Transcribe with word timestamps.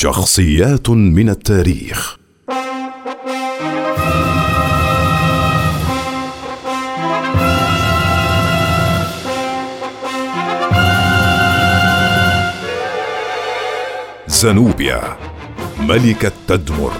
شخصيات 0.00 0.90
من 0.90 1.28
التاريخ. 1.28 2.16
زنوبيا 14.26 15.16
ملكة 15.80 16.32
تدمر 16.48 16.92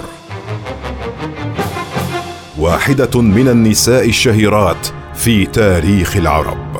واحدة 2.58 3.20
من 3.20 3.48
النساء 3.48 4.08
الشهيرات 4.08 4.86
في 5.14 5.46
تاريخ 5.46 6.16
العرب. 6.16 6.77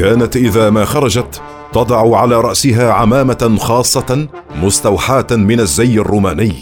كانت 0.00 0.36
إذا 0.36 0.70
ما 0.70 0.84
خرجت 0.84 1.42
تضع 1.72 2.16
على 2.18 2.40
رأسها 2.40 2.92
عمامة 2.92 3.56
خاصة 3.60 4.28
مستوحاة 4.62 5.26
من 5.30 5.60
الزي 5.60 5.98
الروماني 5.98 6.54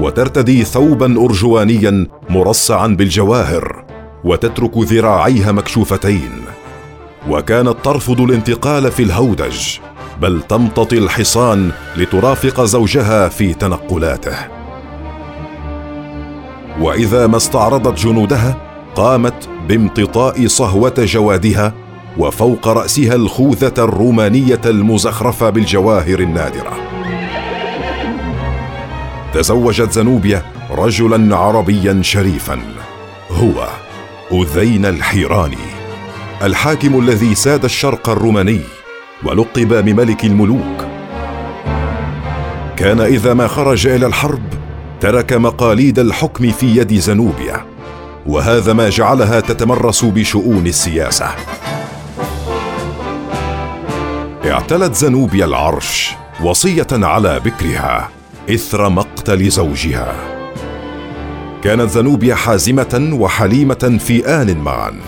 وترتدي 0.00 0.64
ثوبا 0.64 1.24
ارجوانيا 1.24 2.06
مرصعا 2.30 2.86
بالجواهر 2.86 3.84
وتترك 4.24 4.78
ذراعيها 4.78 5.52
مكشوفتين. 5.52 6.30
وكانت 7.28 7.76
ترفض 7.84 8.20
الانتقال 8.20 8.92
في 8.92 9.02
الهودج 9.02 9.78
بل 10.20 10.42
تمتطي 10.42 10.98
الحصان 10.98 11.70
لترافق 11.96 12.64
زوجها 12.64 13.28
في 13.28 13.54
تنقلاته. 13.54 14.36
وإذا 16.80 17.26
ما 17.26 17.36
استعرضت 17.36 17.98
جنودها 17.98 18.56
قامت 18.94 19.48
بامتطاء 19.68 20.46
صهوة 20.46 20.94
جوادها 20.98 21.81
وفوق 22.18 22.68
رأسها 22.68 23.14
الخوذة 23.14 23.74
الرومانية 23.78 24.60
المزخرفة 24.66 25.50
بالجواهر 25.50 26.20
النادرة. 26.20 26.72
تزوجت 29.34 29.92
زنوبيا 29.92 30.42
رجلا 30.70 31.36
عربيا 31.36 32.02
شريفا. 32.02 32.58
هو 33.30 33.68
أذين 34.32 34.86
الحيراني 34.86 35.56
الحاكم 36.42 36.98
الذي 36.98 37.34
ساد 37.34 37.64
الشرق 37.64 38.08
الروماني 38.08 38.60
ولقب 39.24 39.84
بملك 39.84 40.24
الملوك. 40.24 40.86
كان 42.76 43.00
إذا 43.00 43.34
ما 43.34 43.46
خرج 43.46 43.86
إلى 43.86 44.06
الحرب 44.06 44.42
ترك 45.00 45.32
مقاليد 45.32 45.98
الحكم 45.98 46.50
في 46.50 46.66
يد 46.76 46.94
زنوبيا 46.94 47.64
وهذا 48.26 48.72
ما 48.72 48.88
جعلها 48.88 49.40
تتمرس 49.40 50.04
بشؤون 50.04 50.66
السياسة. 50.66 51.26
اعتلت 54.50 54.94
زنوبيا 54.94 55.44
العرش 55.44 56.14
وصية 56.40 56.86
على 56.92 57.40
بكرها 57.40 58.08
إثر 58.50 58.88
مقتل 58.88 59.50
زوجها. 59.50 60.14
كانت 61.64 61.90
زنوبيا 61.90 62.34
حازمة 62.34 63.10
وحليمة 63.12 63.98
في 64.06 64.26
آن 64.26 64.58
معا 64.58 65.00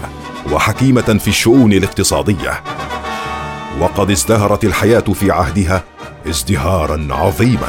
وحكيمة 0.53 1.19
في 1.21 1.29
الشؤون 1.29 1.73
الاقتصادية. 1.73 2.63
وقد 3.81 4.11
ازدهرت 4.11 4.65
الحياة 4.65 5.01
في 5.01 5.31
عهدها 5.31 5.83
ازدهارا 6.29 7.09
عظيما. 7.11 7.69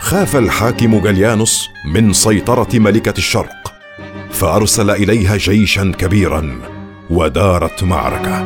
خاف 0.00 0.36
الحاكم 0.36 1.00
جليانوس 1.00 1.68
من 1.94 2.12
سيطرة 2.12 2.68
ملكة 2.74 3.18
الشرق 3.18 3.72
فأرسل 4.30 4.90
إليها 4.90 5.36
جيشا 5.36 5.92
كبيرا 5.98 6.77
ودارت 7.10 7.84
معركة. 7.84 8.38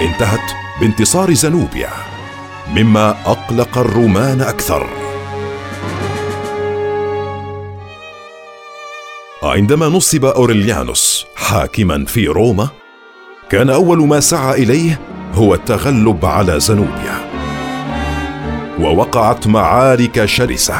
انتهت 0.00 0.52
بانتصار 0.80 1.34
زنوبيا 1.34 1.90
مما 2.76 3.10
أقلق 3.26 3.78
الرومان 3.78 4.40
أكثر. 4.40 4.86
عندما 9.42 9.86
نصب 9.86 10.24
أوريليانوس 10.24 11.26
حاكما 11.36 12.04
في 12.04 12.26
روما 12.26 12.68
كان 13.50 13.70
أول 13.70 13.98
ما 13.98 14.20
سعى 14.20 14.62
إليه 14.62 15.00
هو 15.34 15.54
التغلب 15.54 16.24
على 16.24 16.60
زنوبيا 16.60 17.30
ووقعت 18.80 19.46
معارك 19.46 20.24
شرسة 20.24 20.76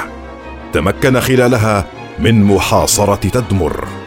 تمكن 0.73 1.21
خلالها 1.21 1.87
من 2.19 2.45
محاصرة 2.45 3.15
تدمر. 3.15 4.06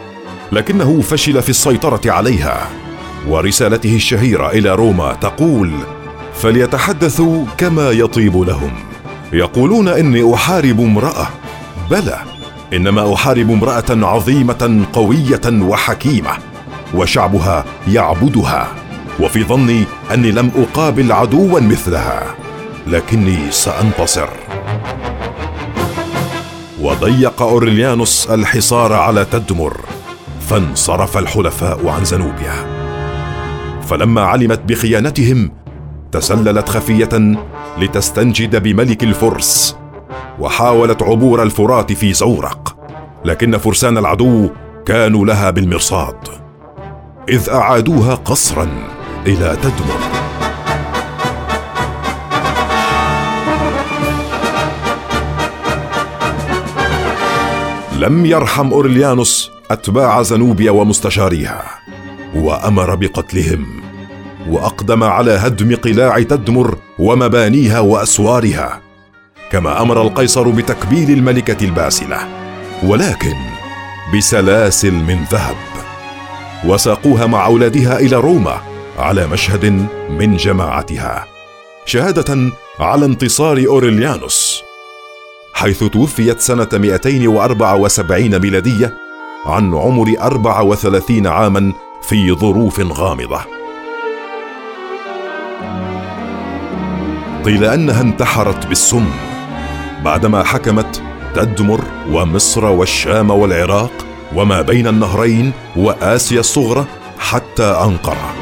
لكنه 0.52 1.00
فشل 1.00 1.42
في 1.42 1.48
السيطرة 1.48 2.00
عليها. 2.06 2.68
ورسالته 3.28 3.96
الشهيرة 3.96 4.50
إلى 4.50 4.74
روما 4.74 5.12
تقول 5.12 5.72
فليتحدثوا 6.34 7.44
كما 7.58 7.90
يطيب 7.90 8.36
لهم. 8.36 8.72
يقولون 9.32 9.88
إني 9.88 10.34
أحارب 10.34 10.80
امرأة. 10.80 11.28
بلى 11.90 12.18
إنما 12.72 13.14
أحارب 13.14 13.50
امرأة 13.50 14.06
عظيمة 14.06 14.86
قوية 14.92 15.40
وحكيمة 15.46 16.30
وشعبها 16.94 17.64
يعبدها 17.88 18.68
وفي 19.20 19.44
ظني 19.44 19.84
أني 20.14 20.30
لم 20.32 20.50
أقابل 20.56 21.12
عدوا 21.12 21.60
مثلها. 21.60 22.34
لكني 22.86 23.50
سأنتصر. 23.50 24.28
وضيق 26.80 27.42
أورليانوس 27.42 28.26
الحصار 28.30 28.92
على 28.92 29.24
تدمر. 29.24 29.80
فانصرف 30.50 31.18
الحلفاء 31.18 31.88
عن 31.88 32.04
زنوبيا. 32.04 32.80
فلما 33.82 34.20
علمت 34.20 34.60
بخيانتهم 34.68 35.52
تسللت 36.12 36.68
خفية 36.68 37.36
لتستنجد 37.78 38.62
بملك 38.62 39.04
الفرس 39.04 39.76
وحاولت 40.40 41.02
عبور 41.02 41.42
الفرات 41.42 41.92
في 41.92 42.12
زورق 42.12 42.76
لكن 43.24 43.58
فرسان 43.58 43.98
العدو 43.98 44.50
كانوا 44.86 45.26
لها 45.26 45.50
بالمرصاد 45.50 46.16
إذ 47.28 47.50
أعادوها 47.50 48.14
قصرا 48.14 48.68
إلى 49.26 49.56
تدمر. 49.62 50.00
لم 57.98 58.26
يرحم 58.26 58.72
أورليانوس 58.72 59.50
أتباع 59.70 60.22
زنوبيا 60.22 60.70
ومستشاريها 60.70 61.64
وأمر 62.34 62.94
بقتلهم 62.94 63.66
وأقدم 64.48 65.02
على 65.04 65.30
هدم 65.30 65.76
قلاع 65.76 66.22
تدمر 66.22 66.78
ومبانيها 66.98 67.80
وأسوارها 67.80 68.80
كما 69.52 69.82
أمر 69.82 70.02
القيصر 70.02 70.48
بتكبيل 70.48 71.10
الملكة 71.10 71.64
الباسلة 71.64 72.18
ولكن 72.82 73.34
بسلاسل 74.14 74.92
من 74.92 75.24
ذهب 75.32 75.56
وساقوها 76.64 77.26
مع 77.26 77.46
أولادها 77.46 77.98
إلى 77.98 78.16
روما 78.16 78.60
على 78.98 79.26
مشهد 79.26 79.86
من 80.10 80.36
جماعتها 80.36 81.26
شهادة 81.86 82.52
على 82.80 83.06
انتصار 83.06 83.64
أوريليانوس 83.66 84.62
حيث 85.52 85.84
توفيت 85.84 86.40
سنة 86.40 86.68
274 86.72 88.38
ميلادية 88.38 88.99
عن 89.46 89.74
عمر 89.74 90.14
34 90.20 91.26
عاما 91.26 91.72
في 92.02 92.32
ظروف 92.32 92.80
غامضة. 92.80 93.40
قيل 97.44 97.64
أنها 97.64 98.00
انتحرت 98.00 98.66
بالسم 98.66 99.04
بعدما 100.04 100.44
حكمت 100.44 101.02
تدمر 101.34 101.80
ومصر 102.10 102.64
والشام 102.64 103.30
والعراق 103.30 103.92
وما 104.34 104.62
بين 104.62 104.86
النهرين 104.86 105.52
وآسيا 105.76 106.40
الصغرى 106.40 106.84
حتى 107.18 107.64
أنقرة. 107.64 108.34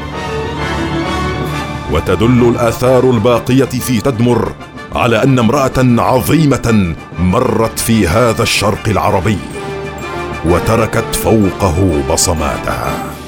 وتدل 1.91 2.49
الآثار 2.49 3.09
الباقية 3.09 3.65
في 3.65 4.01
تدمر 4.01 4.51
على 4.95 5.23
أن 5.23 5.39
امرأة 5.39 6.01
عظيمة 6.01 6.95
مرت 7.19 7.79
في 7.79 8.07
هذا 8.07 8.43
الشرق 8.43 8.89
العربي. 8.89 9.37
وتركت 10.45 11.15
فوقه 11.15 12.01
بصماتها. 12.09 13.18